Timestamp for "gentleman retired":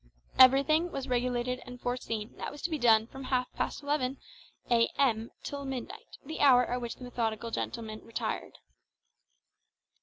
7.51-8.57